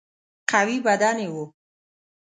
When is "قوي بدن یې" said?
0.51-1.27